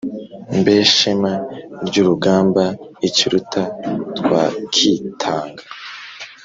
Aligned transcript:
mbe 0.59 0.75
shema 0.95 1.33
ryurugamba 1.87 2.65
ikiruta 3.07 3.63
twakitanga?" 4.17 5.63